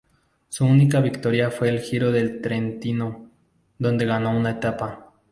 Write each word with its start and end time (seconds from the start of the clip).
Su 0.49 0.65
única 0.65 0.99
victoria 0.99 1.51
fue 1.51 1.69
en 1.69 1.75
el 1.75 1.79
Giro 1.81 2.11
del 2.11 2.41
Trentino, 2.41 3.29
donde 3.77 4.05
ganó 4.07 4.31
una 4.35 4.49
etapa. 4.49 5.13